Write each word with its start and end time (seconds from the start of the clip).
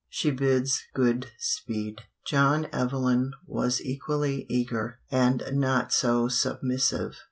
She 0.09 0.31
bids 0.31 0.81
good 0.95 1.27
speed. 1.37 2.01
John 2.25 2.65
Evelyn 2.73 3.33
was 3.45 3.79
equally 3.81 4.47
eager, 4.49 4.97
and 5.11 5.43
not 5.51 5.91
so 5.93 6.27
submissive. 6.27 7.17